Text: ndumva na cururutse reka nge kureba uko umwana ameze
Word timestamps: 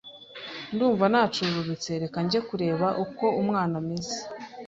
ndumva 0.73 1.05
na 1.13 1.21
cururutse 1.33 1.91
reka 2.01 2.19
nge 2.25 2.39
kureba 2.47 2.87
uko 3.05 3.25
umwana 3.41 3.75
ameze 3.81 4.17